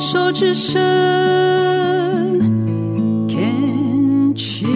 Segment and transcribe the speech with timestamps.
[0.00, 0.80] 手之声
[3.28, 4.68] ，Can cheers。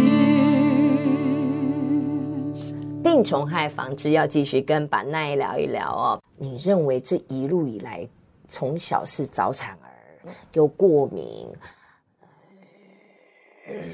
[3.04, 6.20] 病虫害防治要继续跟板奈聊一聊哦。
[6.36, 8.08] 你认为这一路以来，
[8.48, 11.46] 从小是早产儿，又过敏、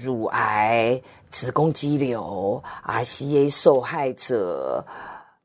[0.03, 0.99] 乳癌、
[1.31, 4.83] 子宫肌瘤、RCA 受害者。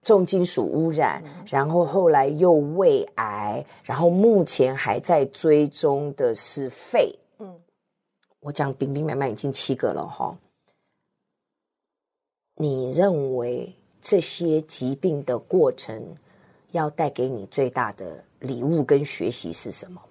[0.04, 7.18] 重金属污染，然后后来又胃癌，然后目前还在追踪的是肺。
[7.40, 7.60] 嗯，
[8.42, 10.38] 我讲兵兵满满已经七个了哈。
[12.56, 16.16] 你认为这些疾病的过程
[16.72, 20.02] 要带给你最大的礼物跟学习是什么？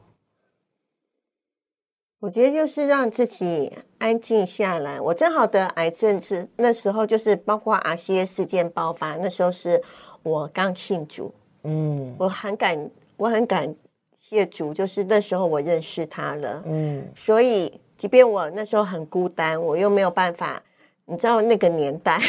[2.23, 3.69] 我觉得就是让自己
[3.99, 5.01] 安静下来。
[5.01, 9.83] 我正好得癌症是那时候，就是包括 RCA 事件爆发，那时候是
[10.23, 11.35] 我刚信主。
[11.65, 13.75] 嗯，我很感，我很感
[14.17, 16.63] 谢主，就是那时候我认识他了。
[16.65, 20.63] 嗯，所以即便我那时候很孤单，我又没有办法，
[21.07, 22.23] 你知道那个年代，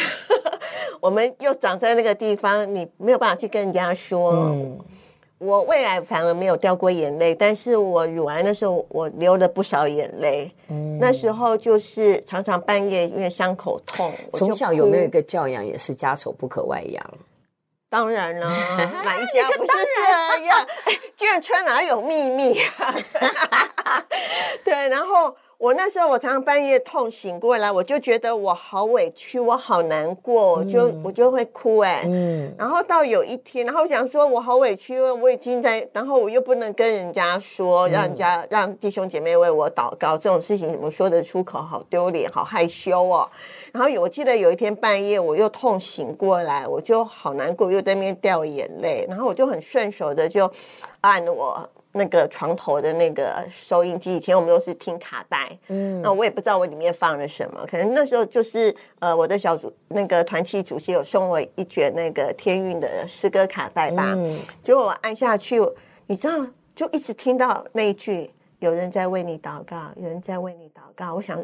[0.99, 4.31] 我们又长在那个地方，你没有办法去跟人家说。
[4.31, 4.79] 嗯。
[5.43, 10.49] 我胃癌反而没有掉过眼泪，但是我乳癌的时候我流了不少眼泪。
[10.69, 14.11] 嗯，那时候就是常常半夜因为伤口痛。
[14.33, 17.13] 从小有没有一个教养也是家丑不可外扬？
[17.89, 18.47] 当然了，
[19.03, 19.69] 哪一家不是
[20.37, 20.67] 这样？
[21.17, 22.95] 眷村哪有秘密啊？
[24.63, 25.35] 对，然后。
[25.57, 32.03] 我那时候，我常常半夜痛醒过来，我就觉得我好委屈，我好难过，我就、嗯、我就会哭哎、欸。
[32.05, 32.53] 嗯。
[32.57, 41.61] 然后到有一天，然后我想说，我好委屈，我已经在，然后我又不能跟人家说，让人家让弟兄姐妹为我祷告，这种事情怎么说得出口？
[41.61, 43.29] 好丢脸，好害羞哦。
[43.71, 50.51] 然后有，我记得有一天半夜，我又痛醒过来，我就好难过，又在那边掉眼泪，然后我就很顺手的就
[51.01, 51.69] 按我。
[51.93, 65.61] 那个床头的那个收音机，以前我们都是听卡带，嗯，那我也不知道我里面放了什么，可能那时候就是呃，我的小组那个团契主席有送我一卷那个天韵的诗歌卡带吧，嗯，结果我按下去，
[66.07, 66.45] 你知道，
[66.75, 71.43] 就一直听到那一句“有人在为你祷告，有人在为你祷告”，我想。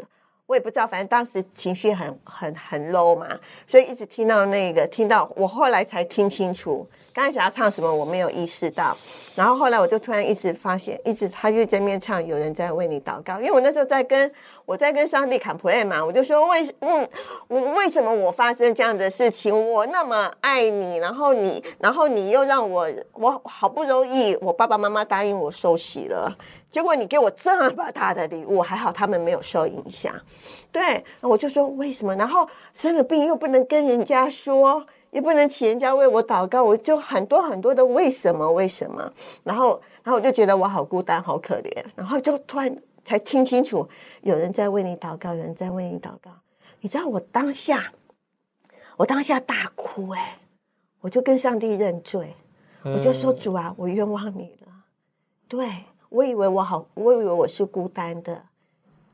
[0.50, 3.28] 我也不知道，反正当时情绪很很很 low 嘛，
[3.68, 8.98] 所以一直听到那个，听到我后来才听清楚，刚才想要唱什么我没有意识到，
[9.36, 14.32] 然后后来我就突然一直发现，一直他就在面唱，有人在为你祷告，因为我那时候在跟
[14.66, 17.08] 我在跟上帝 complain 嘛，我就说为嗯
[17.48, 26.36] 我为什么我发生这样的事情，我那么爱你，然后你然后你又让我我好不容易我爸爸妈妈答应我受洗了。
[26.72, 30.14] 结果你给我这么大的礼物，还好他们没有受影响。
[30.72, 32.16] 对，我就说为什么？
[32.16, 38.52] 然后生了病又不能跟人家说，也不能请人家为我祷告，我就很多很多的为什么？
[38.52, 39.12] 为什么？
[39.44, 41.84] 然后，然后我就觉得我好孤单，好可怜。
[41.96, 43.90] 然后就突然才听清楚，
[44.22, 46.30] 有人在为你祷告，有人在为你祷告。
[46.82, 47.92] 你知道我当下，
[48.98, 50.38] 我当下大哭哎，
[51.02, 52.36] 我就跟上帝认罪，
[52.84, 54.68] 我就说主啊，我冤枉你了。
[55.48, 55.68] 对。
[56.10, 58.42] 我以为我好，我以为我是孤单的，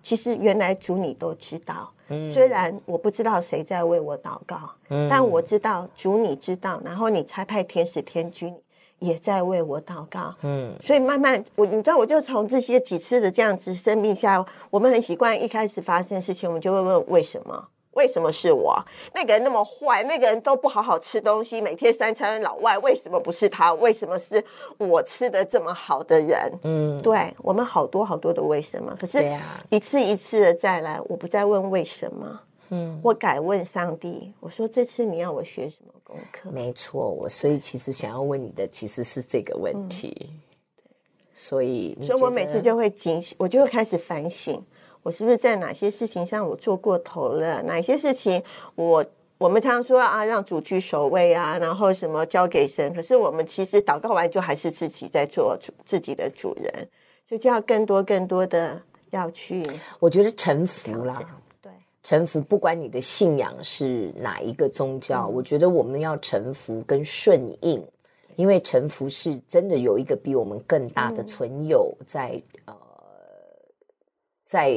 [0.01, 1.91] 其实原来主你都知道。
[2.07, 4.57] 嗯，虽然我不知道谁在为我祷告，
[4.89, 8.55] 嗯，但我知道主你知道，然后你差派天使天君
[8.99, 10.33] 也在为我祷告。
[10.43, 17.67] 嗯，所以慢慢我你知道，我就从这些几次的这样子生命下，我们很习惯一开始发生事情，我们就会问为什么。
[17.95, 18.77] 为什么是我？
[19.13, 23.73] 那个人那么坏，那个人都不好好吃东西，每天三餐老外，为什么不是他？
[23.73, 24.43] 为什么是
[24.77, 26.51] 我吃的这么好的人？
[26.63, 29.25] 嗯，对，我们好多好多的为什么，可是
[29.69, 32.39] 一次一次的再来，我不再问为什么，
[32.69, 36.51] 嗯，我改问上帝，我说这次你要我学什么功课？
[36.51, 40.39] 没错，我所以其实想要问你的其实是这个问题，嗯，
[41.33, 44.61] 所以所以我每次就会警醒，我就会开始反省。
[45.05, 47.61] 我是不是在哪些事情上我做过头了？
[47.61, 48.41] 哪些事情
[48.73, 49.05] 我
[49.37, 52.91] 我们常常说啊，让主居首位啊，然后什么交给神。
[52.91, 56.89] 可是我们其实祷告完就还是自己在做主自己的主人，
[57.29, 58.81] 所以就要更多更多的
[59.11, 59.61] 要去。
[59.99, 61.21] 我觉得臣服啦，
[61.61, 61.71] 对，
[62.01, 67.87] 臣服，不管你的信仰是哪一个宗教，嗯，我觉得我们要臣服跟顺应，
[68.37, 72.84] 因为臣服是真的有一个比我们更大的存有在，嗯，呃。
[74.45, 74.73] 在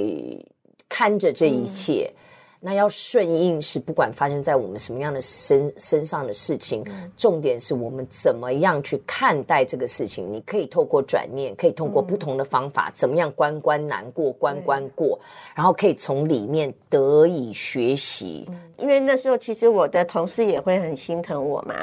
[0.89, 2.17] 看着这一切，嗯、
[2.61, 10.33] 那要顺应是不管发生在我们什么样的身身上的事情，嗯、重点是我们怎么样去看待这个事情。
[10.33, 15.21] 你可以透过转念，可以通过不同的方法，嗯、怎么样关关难过关关过，
[15.55, 18.49] 然后可以从里面得以学习。
[18.79, 21.75] 因为那时候其实我的同事也会很心疼我嘛，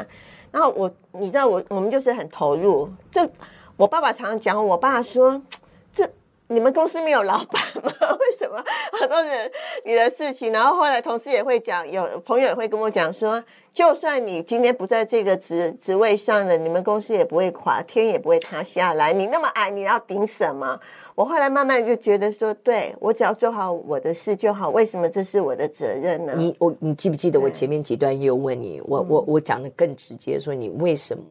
[0.51, 2.89] 然后我你知道我我们就是很投入。
[3.11, 3.29] 这
[3.77, 5.64] 我爸爸常常讲，我爸说这。
[6.47, 7.91] 你们公司没有老板吗？
[8.19, 9.51] 为什么很多人
[9.83, 10.51] 你的事情？
[10.51, 13.43] 然后后来同事也会讲，有朋友也会跟我讲说，
[13.73, 19.11] 就算你今天不在这个职职位上了，你们公司也不会垮，天也不会塌下来。
[19.11, 20.79] 你那么矮，你要顶什么？
[21.15, 24.69] 我后来慢慢就觉得说，对，我只要做好我的事就好。
[24.69, 26.33] 为什么这是我的责任呢？
[26.37, 31.23] 你我你记不记得我前面几段也有问你，我我我讲的更直接，说你为什么？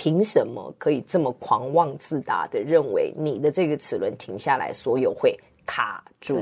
[0.00, 6.40] 凭什么可以这么狂妄自大的认为你的这个齿轮停下来，所有会卡住？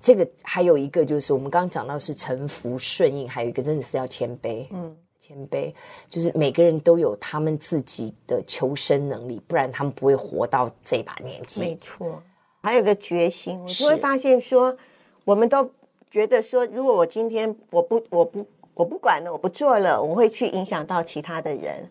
[0.00, 4.66] 这个还有一个就是我们刚刚讲到是臣服顺应，还有一个真的是要谦卑。
[4.72, 5.72] 嗯，谦卑
[6.08, 11.60] 就是每个人都有他们自己的求生能力，不然他们不会活到这把年纪。
[11.60, 12.20] 没错，
[12.60, 14.76] 还有个决心，我就会发现说，
[15.24, 15.70] 我们都
[16.10, 18.44] 觉得说，如果我今天我不我不
[18.74, 21.88] 我不管了，我不做了，我会去影响到其他的人。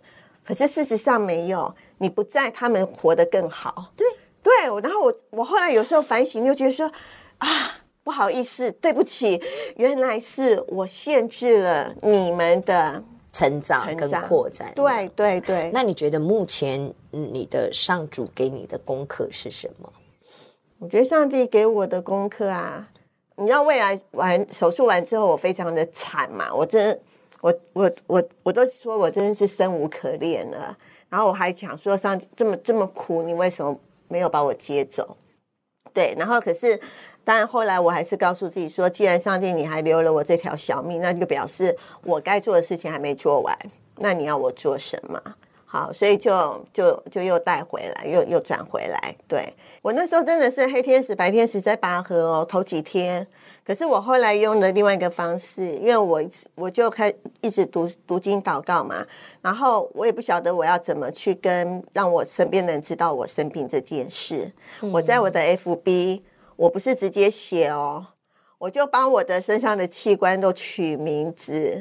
[0.50, 3.92] 可是事实上没有，你不在，他们活得更好。
[3.96, 4.08] 对
[4.42, 4.52] 对，
[4.82, 6.92] 然后我我后来有时候反省，就觉得说
[7.38, 9.40] 啊，不好意思，对不起，
[9.76, 14.74] 原来是我限制了你们的成长跟扩展。
[14.74, 15.70] 对对对。
[15.72, 19.94] 那你觉得目前你的上主给你的功课是什么？
[20.80, 22.90] 我觉得上帝给我的功课啊，
[23.36, 27.00] 你知道，未来完手术完之后，我非常的惨嘛，我真。
[27.42, 30.78] 我我我我都说我真的是生无可恋了，
[31.10, 33.78] 然后我还想说，上这么这么苦，你为什么
[34.08, 35.16] 没有把我接走？
[35.94, 36.80] 对，然后可是，
[37.24, 43.58] 当然后来我还是告诉自己说，既然上帝你还留了我这条小命，那就表示我该做的事情还没做完，
[43.96, 45.22] 那你要我做什么？
[45.72, 49.16] 好，所以就就就又带回来，又又转回来。
[49.28, 53.28] 对，我那时候真的是黑天使白天使在拔河哦，头几天。
[53.64, 56.24] 可是我后来用了另外一个方式，因为我
[56.56, 59.06] 我就开一直读读经祷告嘛，
[59.44, 64.52] 然后我也不晓得我要怎么去跟让我身边的人知道我生病这件事。
[64.82, 66.24] 嗯、我在我的 FB，
[66.56, 68.04] 我不是直接写哦，
[68.58, 71.80] 我就把我的身上的器官都取名字，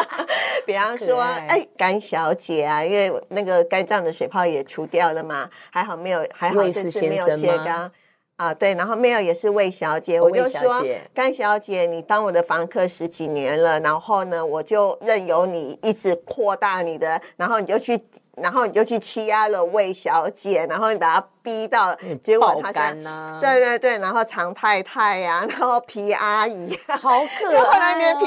[0.66, 7.90] 比方说，哎，甘小姐啊，因为那个肝脏的水泡也除掉了嘛，还好没有，还好这次没有切肝。
[8.36, 10.84] 啊，对，然后 Mail 也是魏小姐，我就说
[11.14, 17.98] 甘小姐，你当我的房客十几年了，然后呢，我就任由你一直扩大你的，然后你就去，
[18.36, 28.26] 然后你就去欺压了魏小姐，然后你把她逼到，结果她想，啊、对对对，然后常太太呀、啊， 然后皮阿姨，好可爱、啊，后来你的皮，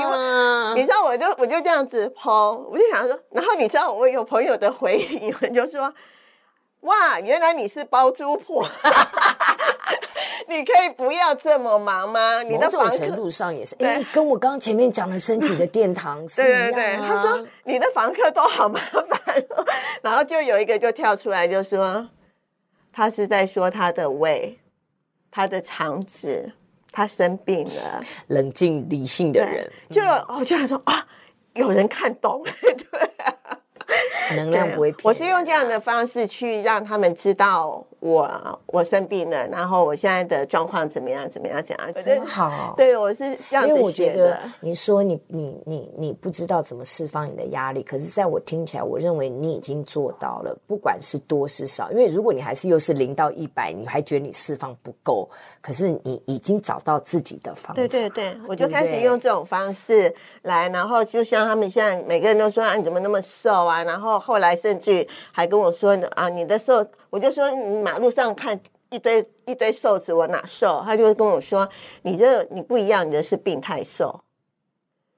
[0.82, 5.94] 你知道，我就我就这样子 po，我就想说，然后你知道我有朋友的回应， 就说。
[6.84, 8.66] 哇，原来你是包租婆，
[10.50, 12.42] 你可以不要这么忙吗？
[12.42, 19.46] 你的某种程度上也是，哎对，跟我刚刚前面讲的升级的殿堂是一样、啊、对对对，他说你的房客都好麻烦，
[20.02, 22.10] 然后就有一个就跳出来就说，
[22.92, 24.58] 他是在说他的胃，
[25.30, 26.52] 他的肠子，
[26.92, 28.04] 他生病了。
[28.28, 30.02] 冷静理性的人，就
[30.34, 31.06] 我就想说啊，
[31.54, 32.44] 有人看懂，
[32.92, 33.36] 对、啊。
[34.36, 42.74] 能量不会偏，我是用这样的方式去让他们知道我我生病了，然后我现在的状况怎么样怎么样怎样，真好。
[42.78, 43.68] 对，我是这样子学的。
[43.68, 51.92] 因为我觉得你说你你你你不知道怎么释放你的压力，可是在我听起来，我认为你已经做到了，不管是多是少。
[51.92, 55.30] 因为如果你还是又是零到一百，你还觉得你释放不够，
[55.62, 57.74] 可是你已经找到自己的方法。
[57.74, 60.14] 对对对，我就开始用这种方式
[60.44, 63.84] 来，然后就像他们现在每个人都说啊，你怎么那么瘦啊？
[63.84, 68.60] 然后后来甚至还跟我说呢啊，你的瘦，我就说你马路上看
[68.92, 70.80] 一堆一堆瘦子，我哪瘦？
[70.86, 71.68] 他就会跟我说，
[72.04, 74.22] 你这你不一样，你的是病态瘦。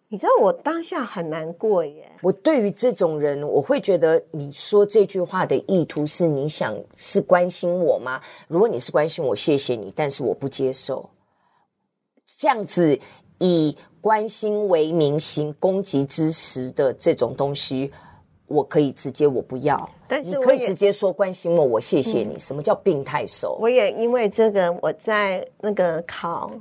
[0.07, 2.09] 你知道我当下很难过耶。
[2.21, 8.21] 我对于这种人，我会觉得你说这句话的意图是你想是关心我吗？
[8.47, 11.09] 如果你是关心我，谢谢你，但是我不接受
[12.39, 12.97] 这样子
[13.39, 17.91] 以关心为名行攻击之实的这种东西。
[18.51, 19.89] 我可以直接，我不要。
[20.07, 22.33] 但是你可以直接说关心我，我谢谢你。
[22.33, 23.57] 嗯、什么叫病态瘦？
[23.59, 26.51] 我也因为这个，我在那个考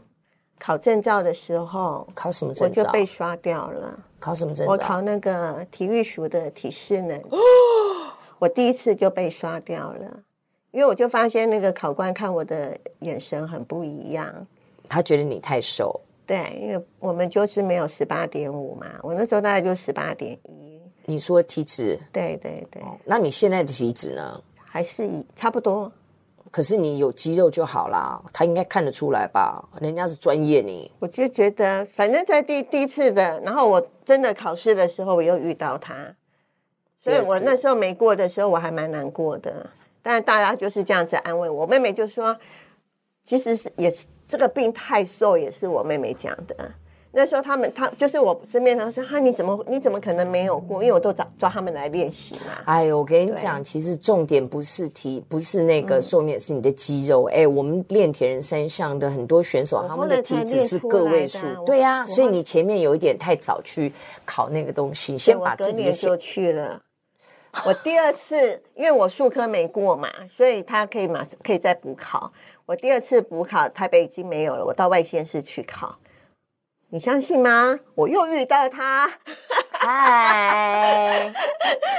[0.58, 2.82] 考证照的时候，考什么证照？
[2.82, 3.98] 我就被刷掉了。
[4.18, 4.72] 考什么证照？
[4.72, 7.18] 我考那个体育署的体适能。
[7.30, 7.38] 哦，
[8.38, 10.22] 我第一次就被刷掉了，
[10.70, 14.46] 因为我就发现那个考官看我的眼神很不一样。
[14.88, 16.00] 他觉得你太瘦。
[16.26, 20.69] 对，因为我们就是没有十八点五嘛，我那时候大概就十八点一。
[21.04, 21.98] 你说体脂？
[22.12, 22.82] 对对对。
[23.04, 24.42] 那你现在的体脂呢？
[24.64, 25.90] 还是以差不多。
[26.52, 29.64] 可是你有肌肉就好啦，他应该看得出来吧？
[29.80, 35.94] 人家是专业你，你我就觉得，反正在第第一次的，然后我真的考试的时候，我又遇到他，
[37.04, 39.70] 所以我那时候没过的时候，我还蛮难过的。
[40.02, 41.66] 但大家就是这样子安慰我。
[41.66, 42.36] 妹妹就说
[43.22, 46.72] ：“其实是也是这个病太瘦，也是我妹妹讲的。
[47.12, 50.80] 那时候他们，他就是我身边人说，哈，你怎么你怎么可能没有过？
[50.80, 52.52] 因为我都找抓他们来练习嘛。
[52.66, 57.24] 哎呦，我跟你讲，其实重点不是体，不是那个重点是你的肌肉。
[57.24, 61.46] 哎、嗯，我们练铁人三项的很多选手，他们的体脂是个位数。
[61.66, 63.92] 对呀、啊，所以你前面有一点太早去
[64.24, 66.80] 考那个东西，先把自己的就去了。
[67.66, 72.32] 我第二次，因为我数科没过嘛，所以他可以马上可以再补考。
[72.66, 75.96] 我第二次补考，台北已经没有了，我到外县市去考。
[76.92, 77.78] 你相信吗？
[77.94, 79.08] 我又遇到他，
[79.70, 81.32] 嗨，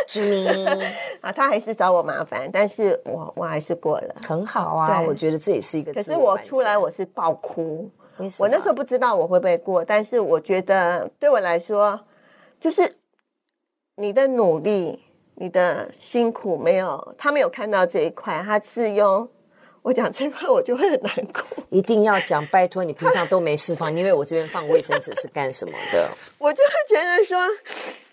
[0.06, 0.68] 志明
[1.22, 5.02] 啊，他还是找我麻烦，但是我我还是过了，很好啊。
[5.08, 5.94] 我觉得这也是一个。
[5.94, 7.90] 可是我出来我是爆哭，
[8.38, 11.98] 我那时候不知道我会不会过，但是我觉得对我来说，
[12.60, 12.98] 就是
[13.96, 15.02] 你的努力、
[15.36, 19.30] 你的辛苦没有他没有看到这一块，他是用。
[19.84, 21.42] 我讲这块，我就会很难过。
[21.70, 26.08] 一定要讲，拜托你平常都没释放，因为我这边放卫生纸是干什么的？
[26.38, 27.40] 我就会觉得说，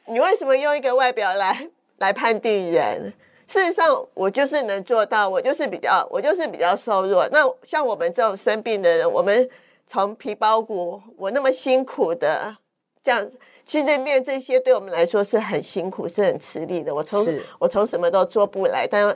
[0.07, 3.13] 你为什么用一个外表来来判定人？
[3.47, 7.29] 事实上，我就是能做到，我就是比较，我就是比较瘦弱。
[7.31, 9.49] 那像我们这种生病的人，我们
[9.87, 12.57] 从皮包骨，我那么辛苦的
[13.05, 13.31] 这样，
[13.67, 16.95] 其实练这些对我们来说是很辛苦，是很吃力的。
[16.95, 17.23] 我从
[17.59, 19.15] 我从什么都做不来，但。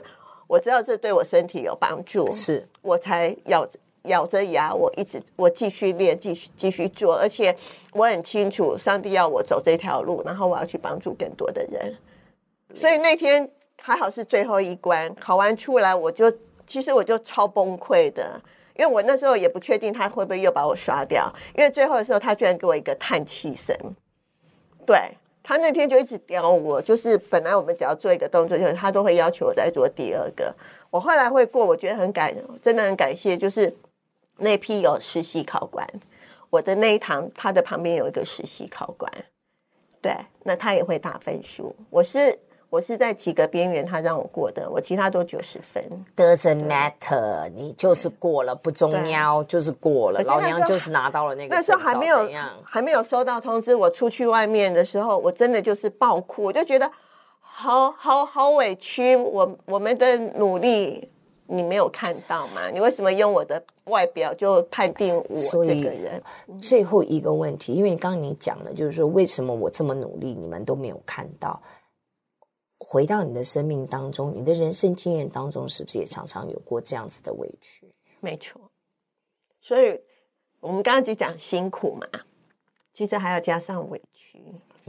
[0.53, 7.55] 我知道这对我身体有帮助，是我才咬着咬着牙，我一直我继续练，继续继续做，而且
[7.91, 11.97] 我很清楚，上帝要我走这条路，然后我要去帮助更多的人。
[12.75, 13.49] 所以那天
[13.81, 16.31] 还好是最后一关，考完出来，我就
[16.67, 18.39] 其实我就超崩溃的，
[18.77, 23.75] 因为我那时候也不确定他会不会又把我刷掉，因为最后的时候他居然给我一个叹气声，
[24.85, 25.17] 对。
[25.43, 30.55] 他那天就一直刁我，就是本来我们只要做一个动作，就是他都会要求我再做第二个。
[30.89, 33.75] 我后来会过，我觉得很感，真的很感谢，就是
[34.37, 35.87] 那批有实习考官，
[36.49, 39.11] 我的那一堂他的旁边有一个实习考官，
[40.01, 41.75] 对，那他也会打分数。
[41.89, 42.39] 我是。
[42.73, 45.83] 我是在及格边缘，他让我过的，我其他都九十分。
[46.17, 50.19] Doesn't matter，你就是过了，不重要，就是过了。
[50.23, 51.55] 老娘就是拿到了那个。
[51.55, 52.27] 那时候还没有
[52.63, 56.91] 还没有收到通知，我出去外面的时候，我真的就是爆哭，我就觉得
[57.39, 59.15] 好好好委屈。
[59.15, 61.07] 我我们的努力
[61.45, 62.71] 你没有看到吗？
[62.73, 66.19] 你为什么用我的外表就判定我这个人？
[66.59, 71.61] 最后一个问题，因为刚刚你讲了，就是说为什么我这么努力，你们都没有看到？
[72.93, 77.91] 回到你的生命当中，你的人生经验当中，是不是也常常有过这样子的委屈？
[78.19, 78.61] 没错，
[79.59, 79.99] 所以
[80.59, 82.07] 我们刚刚就讲辛苦嘛，
[82.93, 84.37] 其实还要加上委屈。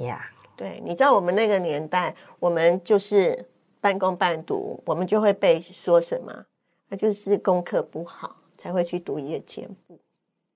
[0.02, 0.54] 呀，Yeah.
[0.54, 3.42] 对，你知道我们那个年代，我们就是
[3.80, 6.44] 半工半读，我们就会被说什么？
[6.90, 9.98] 那就是功课不好才会去读夜间部。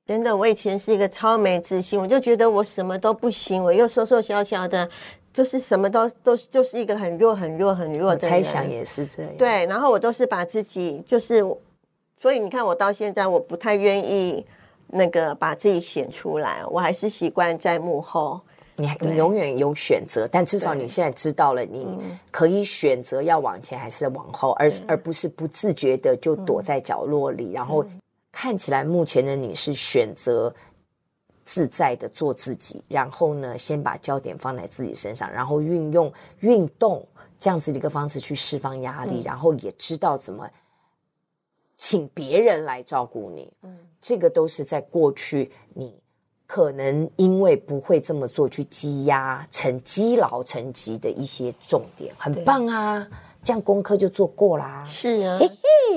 [0.05, 4.89] 真的，我以前是一个超没自信，我就觉得我什么都不行，我又瘦瘦小小的。
[5.33, 8.19] 就是什么都都就是一个很弱很弱很弱的。
[8.19, 9.33] 猜想也是这样。
[9.37, 11.45] 对，然后我都是把自己就是，
[12.21, 14.45] 所以你看我到现在我不太愿意
[14.89, 18.41] 那个把自己显出来，我还是习惯在幕后。
[18.77, 21.99] 你你永远有选择，但至少你现在知道了，你
[22.31, 27.85] 可以选择要往前还是往后，而而不是不自觉的就躲在角落里，然后
[28.31, 30.53] 看起来目前的你是选择。
[31.49, 37.03] 自在的做自己，然后呢，先把焦点放在自己身上，然后运用运动
[37.39, 40.47] 这样子的一个方式去释放压力，嗯、然后也知道怎么
[41.79, 43.51] 请别人来照顾你。
[43.63, 45.99] 嗯，这个都是在过去你
[46.47, 53.09] 可能因为不会这么做去积压成积劳成疾的一些重点，很棒啊。
[53.43, 55.39] 这样功课就做过啦，是啊，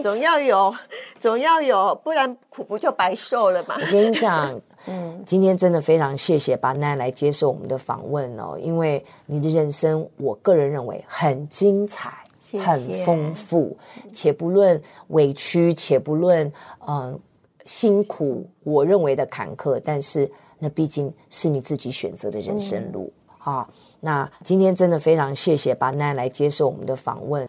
[0.02, 0.74] 总要有，
[1.20, 3.76] 总要有，不然苦不就白受了嘛？
[3.76, 13.76] 我跟你讲， 嗯，今天真的非常谢谢巴奈来接受我们的访问哦，因为你的人生，我个人认为很精彩，谢谢很丰富，
[14.14, 16.48] 且不论委屈，且不论
[16.88, 17.20] 嗯、呃、
[17.66, 23.68] 辛苦，我认为的坎坷，但是那毕竟是你自己选择的人生路啊。
[24.02, 27.48] 那今天真的非常谢谢巴奈来接受我们的访问。